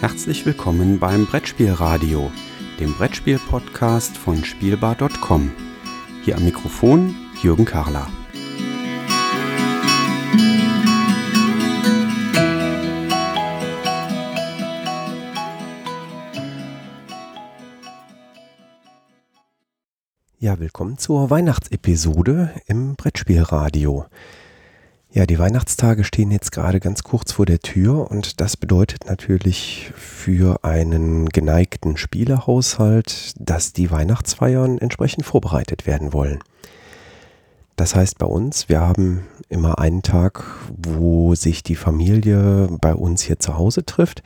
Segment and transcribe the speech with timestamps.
[0.00, 2.30] Herzlich willkommen beim Brettspielradio,
[2.78, 5.50] dem Brettspiel-Podcast von Spielbar.com.
[6.24, 8.06] Hier am Mikrofon Jürgen Karler.
[20.38, 24.06] Ja, willkommen zur Weihnachtsepisode im Brettspielradio.
[25.10, 29.90] Ja, die Weihnachtstage stehen jetzt gerade ganz kurz vor der Tür und das bedeutet natürlich
[29.96, 36.40] für einen geneigten Spielehaushalt, dass die Weihnachtsfeiern entsprechend vorbereitet werden wollen.
[37.76, 40.44] Das heißt bei uns, wir haben immer einen Tag,
[40.76, 44.22] wo sich die Familie bei uns hier zu Hause trifft.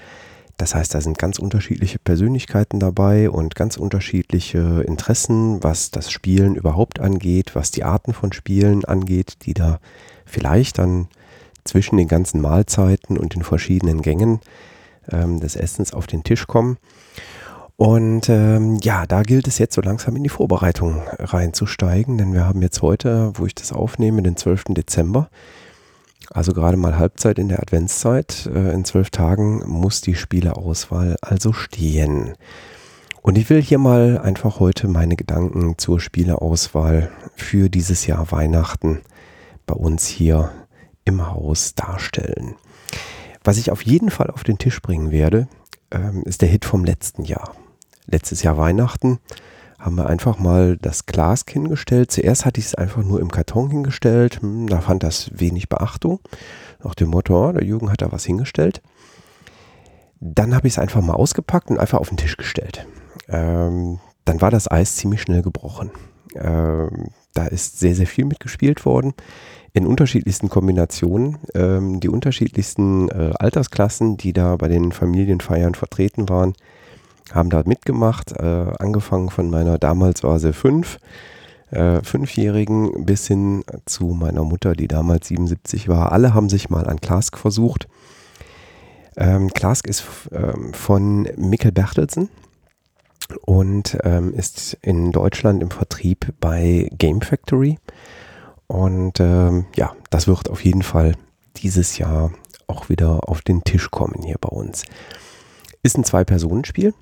[0.57, 6.57] Das heißt, da sind ganz unterschiedliche Persönlichkeiten dabei und ganz unterschiedliche Interessen, was das Spielen
[6.57, 9.79] überhaupt angeht, was die Arten von Spielen angeht, die da
[10.33, 11.09] vielleicht dann
[11.65, 14.41] zwischen den ganzen Mahlzeiten und den verschiedenen Gängen
[15.11, 16.79] ähm, des Essens auf den Tisch kommen.
[17.77, 22.47] Und ähm, ja, da gilt es jetzt so langsam in die Vorbereitung reinzusteigen, denn wir
[22.47, 24.65] haben jetzt heute, wo ich das aufnehme, den 12.
[24.71, 25.31] Dezember,
[26.31, 28.49] also gerade mal Halbzeit in der Adventszeit.
[28.55, 32.35] Äh, in zwölf Tagen muss die Spieleauswahl also stehen.
[33.21, 39.01] Und ich will hier mal einfach heute meine Gedanken zur Spieleauswahl für dieses Jahr Weihnachten
[39.73, 40.51] bei uns hier
[41.07, 42.57] im Haus darstellen.
[43.43, 45.49] Was ich auf jeden Fall auf den Tisch bringen werde,
[45.91, 47.55] ähm, ist der Hit vom letzten Jahr.
[48.07, 49.19] Letztes Jahr Weihnachten
[49.79, 52.13] haben wir einfach mal das Glas hingestellt.
[52.13, 54.43] Zuerst hatte ich es einfach nur im Karton hingestellt.
[54.43, 56.21] Hm, da fand das wenig Beachtung.
[56.85, 58.83] Nach dem Motto, oh, der Jürgen hat da was hingestellt.
[60.21, 62.87] Dann habe ich es einfach mal ausgepackt und einfach auf den Tisch gestellt.
[63.29, 65.91] Ähm, dann war das Eis ziemlich schnell gebrochen.
[66.35, 69.15] Ähm, da ist sehr, sehr viel mitgespielt worden
[69.73, 71.39] in unterschiedlichsten Kombinationen.
[71.55, 76.55] Ähm, die unterschiedlichsten äh, Altersklassen, die da bei den Familienfeiern vertreten waren,
[77.33, 78.33] haben da mitgemacht.
[78.33, 80.99] Äh, angefangen von meiner, damals war sie fünf,
[81.71, 86.13] äh, Fünfjährigen bis hin zu meiner Mutter, die damals 77 war.
[86.13, 87.89] Alle haben sich mal an Klask versucht.
[89.17, 92.29] Ähm, Klask ist ähm, von Mikkel Bertelsen
[93.45, 97.79] und ähm, ist in Deutschland im Vertrieb bei Game Factory.
[98.67, 101.15] Und ähm, ja, das wird auf jeden Fall
[101.57, 102.33] dieses Jahr
[102.67, 104.85] auch wieder auf den Tisch kommen hier bei uns.
[105.83, 106.95] Ist ein Zwei-Personen-Spiel.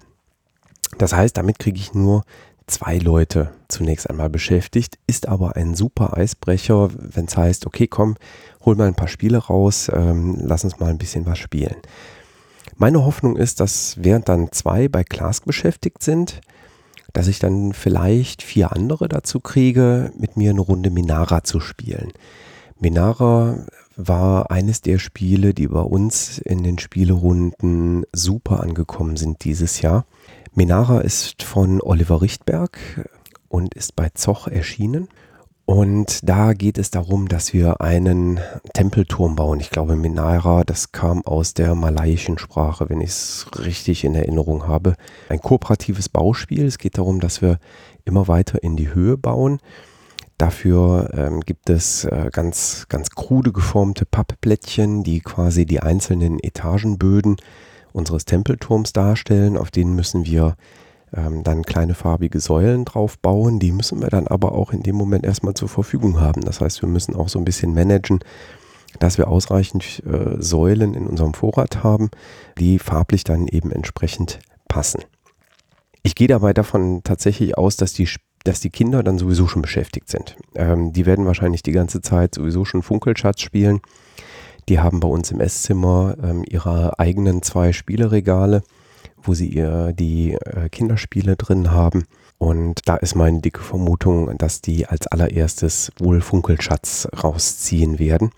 [0.98, 2.24] Das heißt, damit kriege ich nur
[2.66, 8.16] zwei Leute zunächst einmal beschäftigt, ist aber ein super Eisbrecher, wenn es heißt, okay, komm,
[8.64, 11.76] hol mal ein paar Spiele raus, ähm, lass uns mal ein bisschen was spielen.
[12.76, 16.40] Meine Hoffnung ist, dass während dann zwei bei Clask beschäftigt sind,
[17.12, 22.12] dass ich dann vielleicht vier andere dazu kriege, mit mir eine Runde Minara zu spielen.
[22.78, 23.66] Minara
[23.96, 30.06] war eines der Spiele, die bei uns in den Spielerunden super angekommen sind dieses Jahr.
[30.54, 32.78] Minara ist von Oliver Richtberg
[33.48, 35.08] und ist bei Zoch erschienen
[35.70, 38.40] und da geht es darum, dass wir einen
[38.74, 39.60] Tempelturm bauen.
[39.60, 44.66] Ich glaube, Minara, das kam aus der malaiischen Sprache, wenn ich es richtig in Erinnerung
[44.66, 44.96] habe.
[45.28, 46.66] Ein kooperatives Bauspiel.
[46.66, 47.60] Es geht darum, dass wir
[48.04, 49.60] immer weiter in die Höhe bauen.
[50.38, 57.36] Dafür ähm, gibt es äh, ganz, ganz krude geformte Pappplättchen, die quasi die einzelnen Etagenböden
[57.92, 59.56] unseres Tempelturms darstellen.
[59.56, 60.56] Auf denen müssen wir
[61.16, 63.58] ähm, dann kleine farbige Säulen drauf bauen.
[63.58, 66.42] Die müssen wir dann aber auch in dem Moment erstmal zur Verfügung haben.
[66.42, 68.20] Das heißt, wir müssen auch so ein bisschen managen,
[68.98, 72.10] dass wir ausreichend äh, Säulen in unserem Vorrat haben,
[72.58, 75.02] die farblich dann eben entsprechend passen.
[76.02, 78.08] Ich gehe dabei davon tatsächlich aus, dass die,
[78.44, 80.36] dass die Kinder dann sowieso schon beschäftigt sind.
[80.54, 83.80] Ähm, die werden wahrscheinlich die ganze Zeit sowieso schon Funkelschatz spielen.
[84.68, 88.62] Die haben bei uns im Esszimmer ähm, ihre eigenen zwei Spieleregale
[89.22, 92.04] wo sie ihr die äh, Kinderspiele drin haben.
[92.38, 98.30] Und da ist meine dicke Vermutung, dass die als allererstes wohl Funkelschatz rausziehen werden.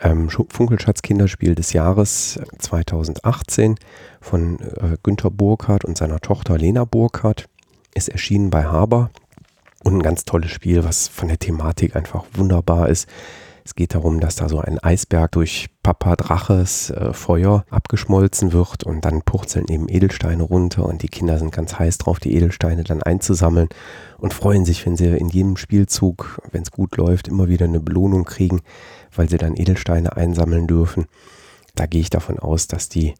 [0.00, 3.76] Ähm, Funkelschatz Kinderspiel des Jahres 2018
[4.20, 7.46] von äh, Günter Burkhardt und seiner Tochter Lena Burkhardt
[7.94, 9.10] ist erschienen bei Haber.
[9.82, 13.08] Und ein ganz tolles Spiel, was von der Thematik einfach wunderbar ist.
[13.66, 18.84] Es geht darum, dass da so ein Eisberg durch Papa Draches äh, Feuer abgeschmolzen wird
[18.84, 22.84] und dann purzeln eben Edelsteine runter und die Kinder sind ganz heiß drauf, die Edelsteine
[22.84, 23.70] dann einzusammeln
[24.18, 27.80] und freuen sich, wenn sie in jedem Spielzug, wenn es gut läuft, immer wieder eine
[27.80, 28.60] Belohnung kriegen,
[29.16, 31.06] weil sie dann Edelsteine einsammeln dürfen.
[31.74, 33.14] Da gehe ich davon aus, dass die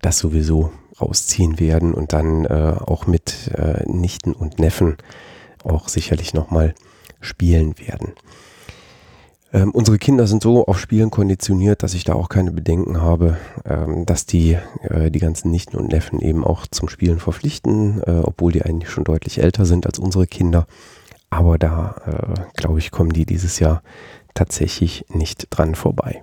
[0.00, 4.96] das sowieso rausziehen werden und dann äh, auch mit äh, Nichten und Neffen
[5.64, 6.74] auch sicherlich nochmal
[7.20, 8.14] spielen werden.
[9.52, 13.36] Ähm, unsere Kinder sind so auf Spielen konditioniert, dass ich da auch keine Bedenken habe,
[13.66, 18.22] ähm, dass die äh, die ganzen Nichten und Neffen eben auch zum Spielen verpflichten, äh,
[18.24, 20.66] obwohl die eigentlich schon deutlich älter sind als unsere Kinder.
[21.28, 23.82] Aber da, äh, glaube ich, kommen die dieses Jahr
[24.34, 26.22] tatsächlich nicht dran vorbei.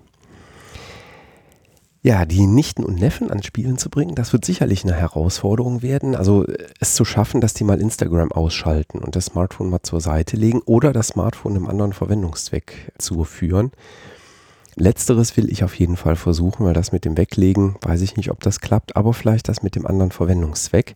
[2.02, 6.16] Ja, die Nichten und Neffen ans Spielen zu bringen, das wird sicherlich eine Herausforderung werden.
[6.16, 10.00] Also äh, es zu schaffen, dass die mal Instagram ausschalten und das Smartphone mal zur
[10.00, 13.72] Seite legen oder das Smartphone einem anderen Verwendungszweck zuführen.
[14.76, 18.32] Letzteres will ich auf jeden Fall versuchen, weil das mit dem Weglegen, weiß ich nicht,
[18.32, 20.96] ob das klappt, aber vielleicht das mit dem anderen Verwendungszweck.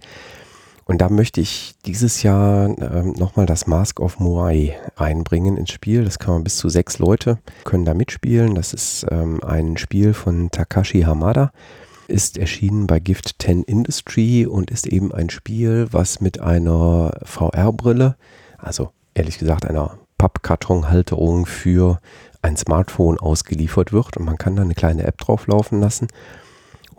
[0.86, 6.04] Und da möchte ich dieses Jahr ähm, nochmal das Mask of Moai reinbringen ins Spiel.
[6.04, 8.56] Das kann man bis zu sechs Leute können da mitspielen.
[8.56, 11.52] Das ist ähm, ein Spiel von Takashi Hamada.
[12.08, 18.18] Ist erschienen bei Gift 10 Industry und ist eben ein Spiel, was mit einer VR-Brille,
[18.58, 22.00] also ehrlich gesagt einer Pappkartonhalterung für
[22.42, 24.18] ein Smartphone ausgeliefert wird.
[24.18, 26.08] Und man kann da eine kleine App drauf laufen lassen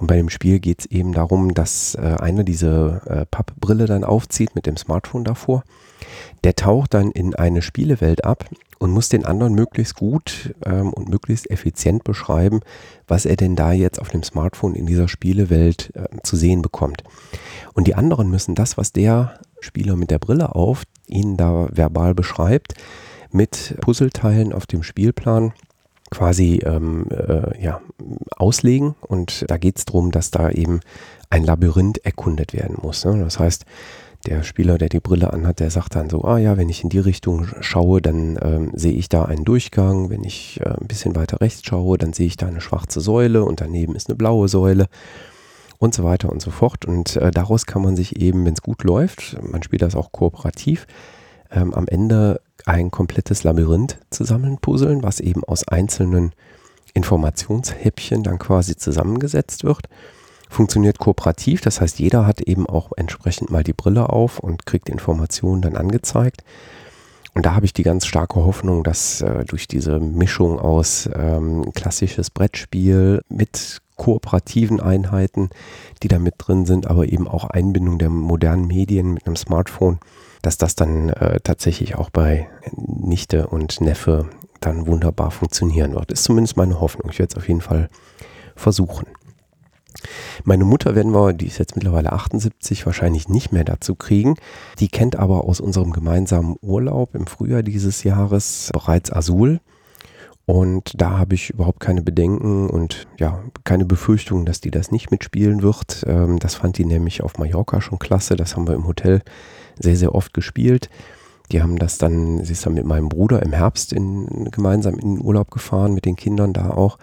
[0.05, 4.05] und bei dem Spiel geht es eben darum, dass äh, einer diese äh, Pappbrille dann
[4.05, 5.65] aufzieht mit dem Smartphone davor.
[6.45, 8.45] Der taucht dann in eine Spielewelt ab
[8.79, 12.61] und muss den anderen möglichst gut ähm, und möglichst effizient beschreiben,
[13.09, 17.03] was er denn da jetzt auf dem Smartphone in dieser Spielewelt äh, zu sehen bekommt.
[17.73, 22.15] Und die anderen müssen das, was der Spieler mit der Brille auf ihnen da verbal
[22.15, 22.75] beschreibt,
[23.31, 25.55] mit Puzzleteilen auf dem Spielplan
[26.14, 27.81] quasi ähm, äh, ja,
[28.37, 28.94] auslegen.
[29.00, 30.81] Und da geht es darum, dass da eben
[31.31, 33.05] ein Labyrinth erkundet werden muss.
[33.05, 33.19] Ne?
[33.19, 33.64] Das heißt,
[34.26, 36.88] der Spieler, der die Brille anhat, der sagt dann so, ah ja, wenn ich in
[36.88, 40.08] die Richtung schaue, dann ähm, sehe ich da einen Durchgang.
[40.08, 43.44] Wenn ich äh, ein bisschen weiter rechts schaue, dann sehe ich da eine schwarze Säule
[43.44, 44.87] und daneben ist eine blaue Säule
[45.78, 46.84] und so weiter und so fort.
[46.84, 50.12] Und äh, daraus kann man sich eben, wenn es gut läuft, man spielt das auch
[50.12, 50.87] kooperativ,
[51.55, 56.33] ähm, am Ende ein komplettes Labyrinth zusammenpuzzeln, was eben aus einzelnen
[56.95, 59.89] Informationshäppchen dann quasi zusammengesetzt wird.
[60.49, 64.89] Funktioniert kooperativ, das heißt, jeder hat eben auch entsprechend mal die Brille auf und kriegt
[64.89, 66.45] Informationen dann angezeigt.
[67.35, 71.73] Und da habe ich die ganz starke Hoffnung, dass äh, durch diese Mischung aus ähm,
[71.75, 75.51] klassisches Brettspiel mit kooperativen Einheiten,
[76.03, 79.99] die da mit drin sind, aber eben auch Einbindung der modernen Medien mit einem Smartphone,
[80.44, 84.29] dass das dann äh, tatsächlich auch bei Nichte und Neffe
[84.61, 86.12] dann wunderbar funktionieren wird.
[86.12, 87.11] Ist zumindest meine Hoffnung.
[87.11, 87.88] Ich werde es auf jeden Fall
[88.56, 89.06] versuchen.
[90.44, 94.35] Meine Mutter werden wir, die ist jetzt mittlerweile 78, wahrscheinlich nicht mehr dazu kriegen.
[94.81, 99.61] Die kennt aber aus unserem gemeinsamen Urlaub im Frühjahr dieses Jahres bereits Azul.
[100.46, 105.11] Und da habe ich überhaupt keine Bedenken und ja, keine Befürchtungen, dass die das nicht
[105.11, 106.05] mitspielen wird.
[106.06, 108.37] Ähm, das fand die nämlich auf Mallorca schon klasse.
[108.37, 109.23] Das haben wir im Hotel
[109.79, 110.91] sehr, sehr oft gespielt.
[111.50, 115.17] Die haben das dann, sie ist dann mit meinem Bruder im Herbst in, gemeinsam in
[115.17, 116.99] den Urlaub gefahren, mit den Kindern da auch.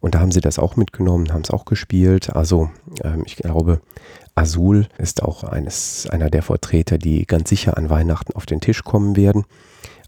[0.00, 2.36] Und da haben sie das auch mitgenommen, haben es auch gespielt.
[2.36, 2.70] Also
[3.02, 3.80] ähm, ich glaube,
[4.34, 8.84] Azul ist auch eines, einer der Vertreter, die ganz sicher an Weihnachten auf den Tisch
[8.84, 9.44] kommen werden.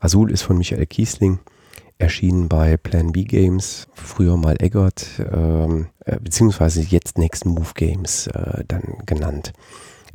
[0.01, 1.39] Azul ist von Michael Kiesling,
[1.99, 8.27] erschienen bei Plan B Games, früher mal Eggert, ähm, äh, beziehungsweise jetzt Next Move Games
[8.29, 9.53] äh, dann genannt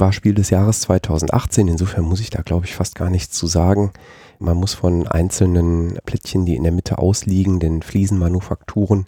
[0.02, 1.70] war Spiel des Jahres 2018.
[1.70, 3.92] Insofern muss ich da, glaube ich, fast gar nichts zu sagen.
[4.40, 9.06] Man muss von einzelnen Plättchen, die in der Mitte ausliegen, den Fliesenmanufakturen,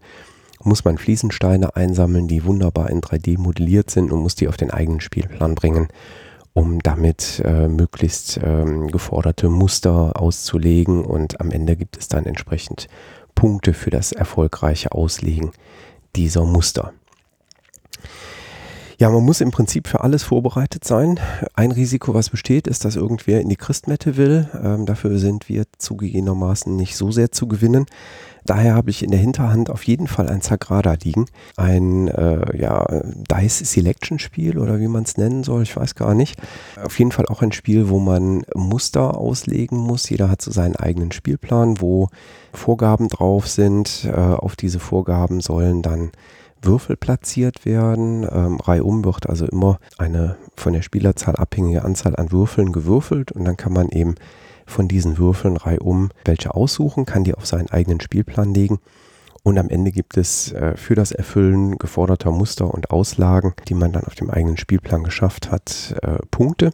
[0.64, 4.72] muss man Fliesensteine einsammeln, die wunderbar in 3D modelliert sind und muss die auf den
[4.72, 5.89] eigenen Spielplan bringen,
[6.53, 11.03] um damit äh, möglichst ähm, geforderte Muster auszulegen.
[11.03, 12.88] Und am Ende gibt es dann entsprechend
[13.36, 15.51] Punkte für das erfolgreiche Auslegen
[16.15, 16.93] dieser Muster.
[19.00, 21.19] Ja, man muss im Prinzip für alles vorbereitet sein.
[21.55, 24.47] Ein Risiko, was besteht, ist, dass irgendwer in die Christmette will.
[24.63, 27.85] Ähm, dafür sind wir zugegebenermaßen nicht so sehr zu gewinnen.
[28.45, 31.25] Daher habe ich in der Hinterhand auf jeden Fall ein Zagrada liegen.
[31.55, 32.85] Ein äh, ja,
[33.31, 36.38] Dice Selection Spiel oder wie man es nennen soll, ich weiß gar nicht.
[36.83, 40.09] Auf jeden Fall auch ein Spiel, wo man Muster auslegen muss.
[40.09, 42.09] Jeder hat so seinen eigenen Spielplan, wo
[42.51, 44.05] Vorgaben drauf sind.
[44.05, 46.12] Äh, auf diese Vorgaben sollen dann
[46.63, 48.27] Würfel platziert werden.
[48.29, 53.46] Ähm, reihum wird also immer eine von der Spielerzahl abhängige Anzahl an Würfeln gewürfelt und
[53.46, 54.15] dann kann man eben
[54.65, 58.79] von diesen Würfeln reihum welche aussuchen, kann die auf seinen eigenen Spielplan legen
[59.43, 63.91] und am Ende gibt es äh, für das Erfüllen geforderter Muster und Auslagen, die man
[63.91, 66.72] dann auf dem eigenen Spielplan geschafft hat, äh, Punkte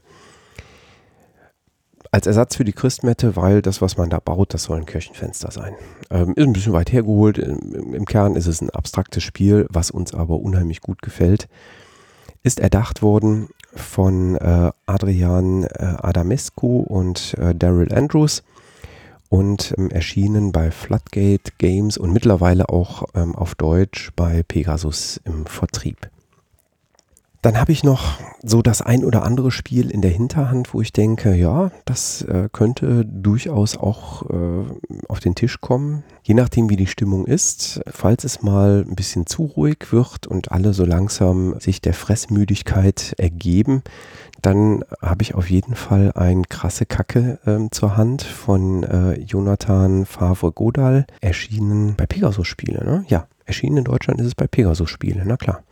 [2.12, 5.52] als Ersatz für die Christmette, weil das, was man da baut, das soll ein Kirchenfenster
[5.52, 5.76] sein.
[6.10, 7.38] Ähm, ist ein bisschen weit hergeholt.
[7.38, 11.48] Im, Im, Kern ist es ein abstraktes Spiel, was uns aber unheimlich gut gefällt.
[12.42, 18.44] Ist erdacht worden von äh, Adrian äh, Adamescu und äh, Daryl Andrews
[19.30, 25.46] und ähm, erschienen bei Floodgate Games und mittlerweile auch ähm, auf Deutsch bei Pegasus im
[25.46, 26.10] Vertrieb.
[27.42, 30.92] Dann habe ich noch so das ein oder andere Spiel in der Hinterhand, wo ich
[30.92, 34.66] denke, ja, das äh, könnte durchaus auch äh,
[35.08, 37.80] auf den Tisch kommen, je nachdem wie die Stimmung ist.
[37.88, 43.14] Falls es mal ein bisschen zu ruhig wird und alle so langsam sich der Fressmüdigkeit
[43.18, 43.84] ergeben,
[44.42, 50.06] dann habe ich auf jeden Fall ein krasse Kacke äh, zur Hand von äh, Jonathan
[50.06, 52.84] Favre-Godal, erschienen bei Pegasus Spiele.
[52.84, 53.06] Ne?
[53.08, 55.64] Ja, erschienen in Deutschland ist es bei Pegasus Spiele, na klar.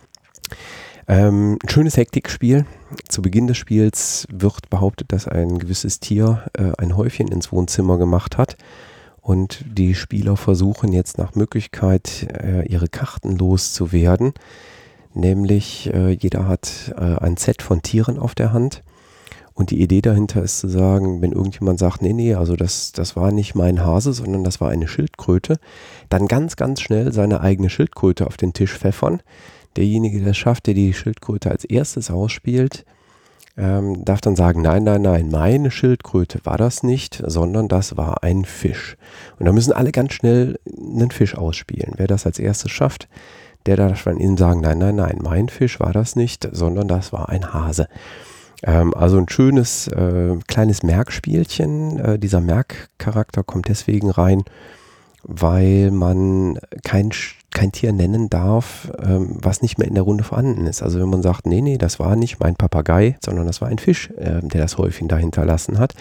[1.08, 2.66] Ähm, ein schönes Hektikspiel.
[3.08, 7.98] Zu Beginn des Spiels wird behauptet, dass ein gewisses Tier äh, ein Häufchen ins Wohnzimmer
[7.98, 8.58] gemacht hat.
[9.22, 14.34] Und die Spieler versuchen jetzt nach Möglichkeit, äh, ihre Karten loszuwerden.
[15.14, 18.84] Nämlich äh, jeder hat äh, ein Set von Tieren auf der Hand.
[19.54, 23.16] Und die Idee dahinter ist zu sagen, wenn irgendjemand sagt, nee, nee, also das, das
[23.16, 25.58] war nicht mein Hase, sondern das war eine Schildkröte,
[26.10, 29.22] dann ganz, ganz schnell seine eigene Schildkröte auf den Tisch pfeffern
[29.78, 32.86] derjenige, der es schafft, der die Schildkröte als erstes ausspielt,
[33.58, 38.24] ähm, darf dann sagen, nein, nein, nein, meine Schildkröte war das nicht, sondern das war
[38.24, 38.98] ein Fisch.
[39.40, 41.94] Und da müssen alle ganz schnell einen Fisch ausspielen.
[41.98, 43.08] Wer das als erstes schafft,
[43.66, 47.12] der darf dann ihnen sagen, nein, nein, nein, mein Fisch war das nicht, sondern das
[47.12, 47.88] war ein Hase.
[48.64, 52.00] Ähm, also ein schönes äh, kleines Merkspielchen.
[52.00, 54.44] Äh, dieser Merkcharakter kommt deswegen rein,
[55.24, 57.12] weil man kein
[57.58, 60.84] kein Tier nennen darf, ähm, was nicht mehr in der Runde vorhanden ist.
[60.84, 63.80] Also wenn man sagt, nee, nee, das war nicht mein Papagei, sondern das war ein
[63.80, 65.96] Fisch, äh, der das Häufchen da hinterlassen hat.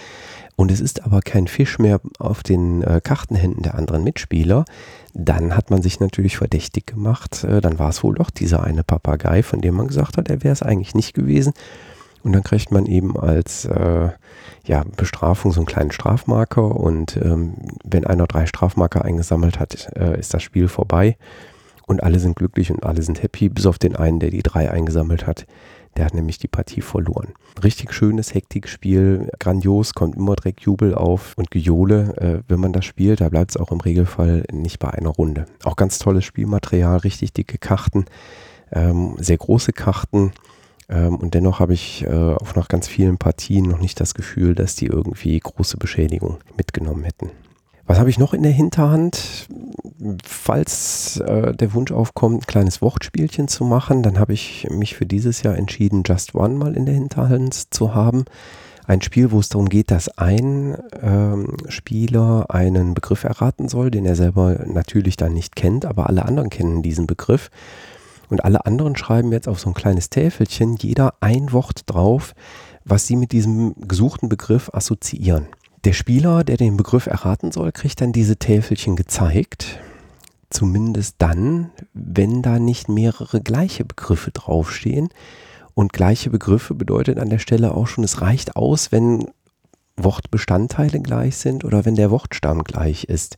[0.55, 4.67] Und es ist aber kein Fisch mehr auf den äh, Kartenhänden der anderen Mitspieler,
[5.15, 7.43] dann hat man sich natürlich verdächtig gemacht.
[7.45, 10.43] Äh, dann war es wohl doch dieser eine Papagei, von dem man gesagt hat, er
[10.43, 11.55] wäre es eigentlich nicht gewesen.
[12.27, 14.09] Und dann kriegt man eben als äh,
[14.65, 17.55] ja, Bestrafung so einen kleinen Strafmarker und ähm,
[17.85, 21.17] wenn einer drei Strafmarker eingesammelt hat, äh, ist das Spiel vorbei
[21.87, 24.69] und alle sind glücklich und alle sind happy, bis auf den einen, der die drei
[24.69, 25.47] eingesammelt hat.
[25.97, 27.29] Der hat nämlich die Partie verloren.
[27.63, 32.87] Richtig schönes Hektikspiel, grandios, kommt immer direkt Jubel auf und Gejohle, äh, wenn man das
[32.87, 33.21] spielt.
[33.21, 35.47] Da bleibt es auch im Regelfall nicht bei einer Runde.
[35.63, 38.07] Auch ganz tolles Spielmaterial, richtig dicke Karten,
[38.73, 40.33] ähm, sehr große Karten
[40.89, 44.55] ähm, und dennoch habe ich äh, auf nach ganz vielen Partien noch nicht das Gefühl,
[44.55, 47.31] dass die irgendwie große Beschädigung mitgenommen hätten.
[47.87, 49.49] Was habe ich noch in der Hinterhand?
[50.25, 55.07] Falls äh, der Wunsch aufkommt, ein kleines Wortspielchen zu machen, dann habe ich mich für
[55.07, 58.25] dieses Jahr entschieden, Just One mal in der Hinterhand zu haben.
[58.87, 64.07] Ein Spiel, wo es darum geht, dass ein ähm, Spieler einen Begriff erraten soll, den
[64.07, 67.51] er selber natürlich dann nicht kennt, aber alle anderen kennen diesen Begriff.
[68.29, 72.35] Und alle anderen schreiben jetzt auf so ein kleines Täfelchen jeder ein Wort drauf,
[72.85, 75.47] was sie mit diesem gesuchten Begriff assoziieren.
[75.85, 79.79] Der Spieler, der den Begriff erraten soll, kriegt dann diese Täfelchen gezeigt.
[80.51, 85.09] Zumindest dann, wenn da nicht mehrere gleiche Begriffe draufstehen.
[85.75, 89.27] Und gleiche Begriffe bedeutet an der Stelle auch schon, es reicht aus, wenn
[89.97, 93.37] Wortbestandteile gleich sind oder wenn der Wortstamm gleich ist.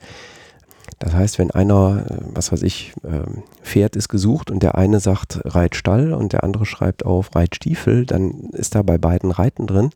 [0.98, 5.00] Das heißt, wenn einer, äh, was weiß ich, ähm, Pferd ist gesucht und der eine
[5.00, 9.90] sagt Reitstall und der andere schreibt auf Reitstiefel, dann ist da bei beiden Reiten drin.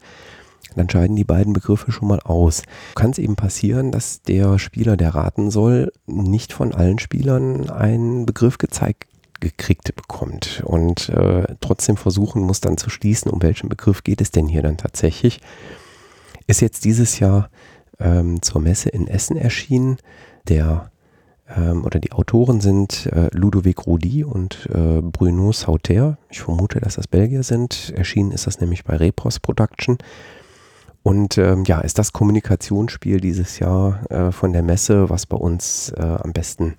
[0.77, 2.63] Dann scheiden die beiden Begriffe schon mal aus.
[2.95, 8.25] Kann es eben passieren, dass der Spieler, der raten soll, nicht von allen Spielern einen
[8.27, 9.07] Begriff gezeigt
[9.41, 14.31] gekriegt bekommt und äh, trotzdem versuchen muss dann zu schließen, um welchen Begriff geht es
[14.31, 15.41] denn hier dann tatsächlich.
[16.47, 17.51] Ist jetzt dieses Jahr
[17.99, 19.97] ähm, zur Messe in Essen erschienen.
[20.47, 20.92] Der
[21.49, 26.19] ähm, oder die Autoren sind äh, Ludovic Rudi und äh, Bruno Sauter.
[26.31, 27.93] Ich vermute, dass das Belgier sind.
[27.97, 29.99] Erschienen ist das nämlich bei Repos Production.
[31.03, 35.91] Und ähm, ja, ist das Kommunikationsspiel dieses Jahr äh, von der Messe, was bei uns
[35.97, 36.77] äh, am besten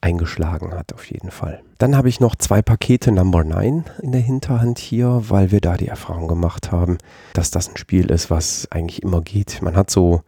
[0.00, 1.62] eingeschlagen hat, auf jeden Fall.
[1.78, 5.76] Dann habe ich noch zwei Pakete Number 9 in der Hinterhand hier, weil wir da
[5.76, 6.98] die Erfahrung gemacht haben,
[7.32, 9.62] dass das ein Spiel ist, was eigentlich immer geht.
[9.62, 10.20] Man hat so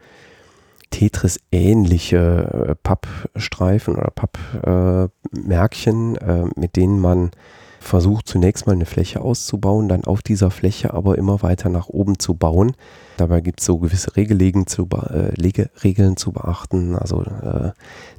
[0.96, 7.32] Tetris-ähnliche äh, Pappstreifen oder Pappmärkchen, äh, äh, mit denen man
[7.80, 12.18] versucht zunächst mal eine Fläche auszubauen, dann auf dieser Fläche aber immer weiter nach oben
[12.18, 12.72] zu bauen.
[13.18, 17.72] Dabei gibt es so gewisse Regeln zu, äh, Regeln zu beachten, also äh,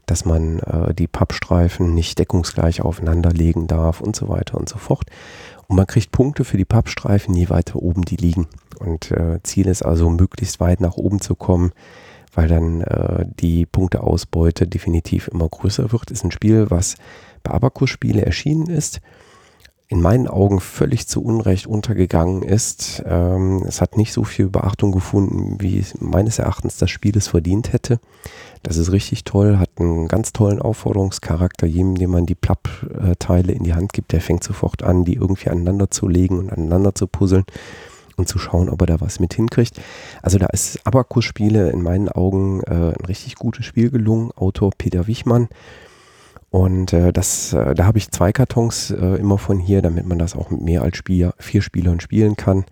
[0.06, 4.78] dass man äh, die Pappstreifen nicht deckungsgleich aufeinander legen darf und so weiter und so
[4.78, 5.08] fort.
[5.66, 8.48] Und man kriegt Punkte für die Pappstreifen, je weiter oben die liegen.
[8.80, 11.72] Und äh, Ziel ist also, möglichst weit nach oben zu kommen,
[12.38, 16.12] weil dann äh, die Punkteausbeute definitiv immer größer wird.
[16.12, 16.96] Ist ein Spiel, was
[17.42, 19.02] bei Abacus-Spiele erschienen ist.
[19.90, 23.02] in meinen Augen völlig zu Unrecht untergegangen ist.
[23.08, 27.74] Ähm, es hat nicht so viel Beachtung gefunden, wie meines Erachtens das Spiel es verdient
[27.74, 28.00] hätte.
[28.62, 31.66] Das ist richtig toll, hat einen ganz tollen Aufforderungscharakter.
[31.66, 35.50] Jedem, dem man die Plappteile in die Hand gibt, der fängt sofort an, die irgendwie
[35.50, 37.46] aneinander zu legen und aneinander zu puzzeln
[38.18, 39.80] und zu schauen, ob er da was mit hinkriegt.
[40.22, 44.32] Also da ist Abakus-Spiele in meinen Augen äh, ein richtig gutes Spiel gelungen.
[44.36, 45.48] Autor Peter Wichmann.
[46.50, 50.18] Und äh, das, äh, da habe ich zwei Kartons äh, immer von hier, damit man
[50.18, 52.66] das auch mit mehr als Spieler, vier Spielern spielen kann.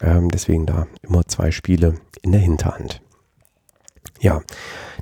[0.00, 3.00] Ähm, deswegen da immer zwei Spiele in der Hinterhand.
[4.20, 4.42] Ja,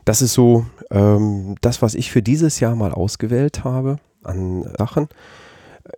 [0.05, 5.09] das ist so ähm, das, was ich für dieses Jahr mal ausgewählt habe an Sachen.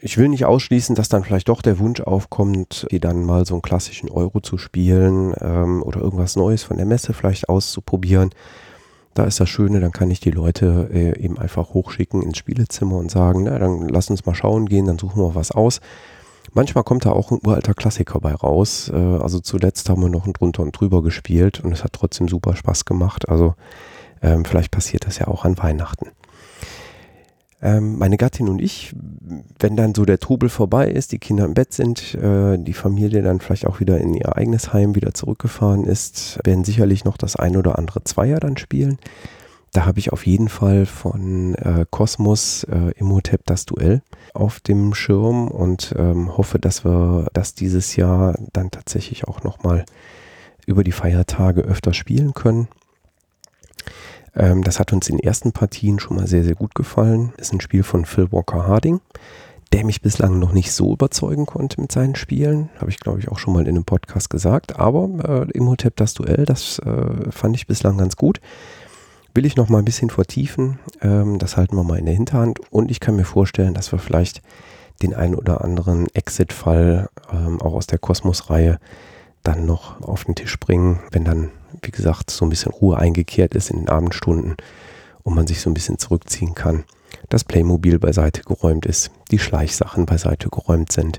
[0.01, 3.55] Ich will nicht ausschließen, dass dann vielleicht doch der Wunsch aufkommt, hier dann mal so
[3.55, 8.31] einen klassischen Euro zu spielen ähm, oder irgendwas Neues von der Messe vielleicht auszuprobieren.
[9.15, 12.97] Da ist das Schöne, dann kann ich die Leute äh, eben einfach hochschicken ins Spielezimmer
[12.97, 15.81] und sagen, na, dann lass uns mal schauen gehen, dann suchen wir was aus.
[16.53, 18.93] Manchmal kommt da auch ein uralter Klassiker bei raus.
[18.95, 22.29] Äh, also zuletzt haben wir noch ein drunter und drüber gespielt und es hat trotzdem
[22.29, 23.29] super Spaß gemacht.
[23.29, 23.57] Also
[24.23, 26.11] ähm, vielleicht passiert das ja auch an Weihnachten.
[27.61, 28.95] Ähm, meine Gattin und ich,
[29.59, 33.23] wenn dann so der Trubel vorbei ist, die Kinder im Bett sind, äh, die Familie
[33.23, 37.35] dann vielleicht auch wieder in ihr eigenes Heim wieder zurückgefahren ist, werden sicherlich noch das
[37.35, 38.99] ein oder andere Zweier dann spielen.
[39.73, 44.03] Da habe ich auf jeden Fall von äh, Cosmos äh, Imhotep das Duell
[44.35, 49.85] auf dem Schirm und ähm, hoffe, dass wir das dieses Jahr dann tatsächlich auch nochmal
[50.67, 52.69] über die Feiertage öfter spielen können.
[54.39, 57.33] Ähm, das hat uns in den ersten Partien schon mal sehr, sehr gut gefallen.
[57.37, 59.01] Ist ein Spiel von Phil Walker Harding,
[59.73, 62.71] der mich bislang noch nicht so überzeugen konnte mit seinen Spielen.
[62.79, 64.79] Habe ich, glaube ich, auch schon mal in einem Podcast gesagt.
[64.79, 68.41] Aber äh, Imhotep das Duell, das äh, fand ich bislang ganz gut.
[69.35, 70.79] Will ich noch mal ein bisschen vertiefen.
[71.03, 72.61] Ähm, das halten wir mal in der Hinterhand.
[72.71, 74.41] Und ich kann mir vorstellen, dass wir vielleicht
[75.03, 78.79] den einen oder anderen Exit-Fall ähm, auch aus der Kosmos-Reihe
[79.43, 81.51] dann noch auf den Tisch bringen, wenn dann
[81.83, 84.57] wie gesagt, so ein bisschen Ruhe eingekehrt ist in den Abendstunden
[85.23, 86.85] und man sich so ein bisschen zurückziehen kann.
[87.29, 91.19] Das Playmobil beiseite geräumt ist, die Schleichsachen beiseite geräumt sind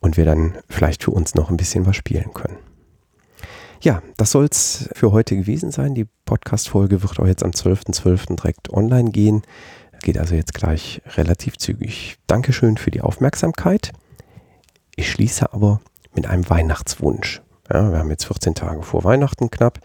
[0.00, 2.58] und wir dann vielleicht für uns noch ein bisschen was spielen können.
[3.80, 5.94] Ja, das soll es für heute gewesen sein.
[5.94, 8.02] Die Podcast-Folge wird auch jetzt am 12.12.
[8.02, 8.36] .12.
[8.36, 9.42] direkt online gehen.
[10.02, 12.18] Geht also jetzt gleich relativ zügig.
[12.26, 13.92] Dankeschön für die Aufmerksamkeit.
[14.96, 15.80] Ich schließe aber
[16.12, 17.40] mit einem Weihnachtswunsch.
[17.70, 19.80] Ja, wir haben jetzt 14 Tage vor Weihnachten knapp.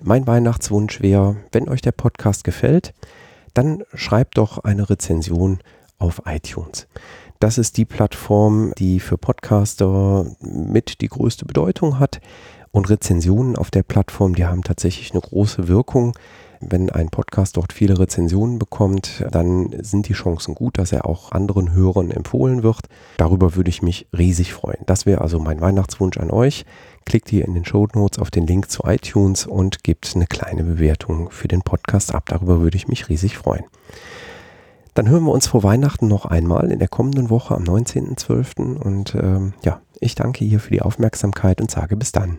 [0.00, 2.94] Mein Weihnachtswunsch wäre, wenn euch der Podcast gefällt,
[3.54, 5.58] dann schreibt doch eine Rezension
[5.98, 6.86] auf iTunes.
[7.40, 12.20] Das ist die Plattform, die für Podcaster mit die größte Bedeutung hat.
[12.70, 16.16] Und Rezensionen auf der Plattform, die haben tatsächlich eine große Wirkung.
[16.68, 21.32] Wenn ein Podcast dort viele Rezensionen bekommt, dann sind die Chancen gut, dass er auch
[21.32, 22.88] anderen Hörern empfohlen wird.
[23.16, 24.82] Darüber würde ich mich riesig freuen.
[24.86, 26.64] Das wäre also mein Weihnachtswunsch an euch.
[27.04, 30.64] Klickt hier in den Show Notes auf den Link zu iTunes und gebt eine kleine
[30.64, 32.26] Bewertung für den Podcast ab.
[32.28, 33.64] Darüber würde ich mich riesig freuen.
[34.94, 38.76] Dann hören wir uns vor Weihnachten noch einmal in der kommenden Woche am 19.12.
[38.76, 42.38] Und ähm, ja, ich danke hier für die Aufmerksamkeit und sage bis dann.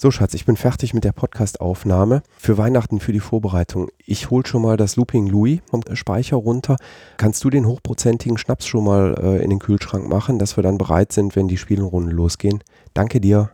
[0.00, 3.88] So, Schatz, ich bin fertig mit der Podcast-Aufnahme für Weihnachten, für die Vorbereitung.
[4.06, 6.76] Ich hol schon mal das Looping Louis vom Speicher runter.
[7.16, 10.78] Kannst du den hochprozentigen Schnaps schon mal äh, in den Kühlschrank machen, dass wir dann
[10.78, 12.62] bereit sind, wenn die Spielrunden losgehen?
[12.94, 13.50] Danke dir.